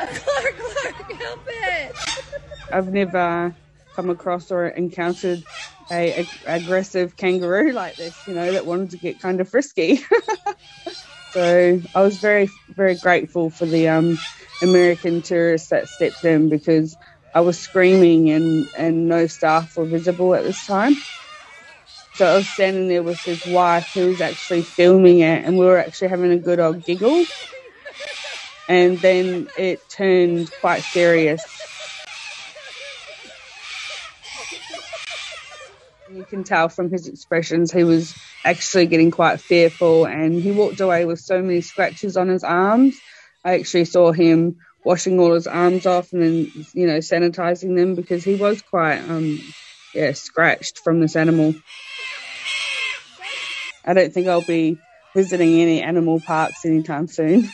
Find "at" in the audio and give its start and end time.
20.34-20.44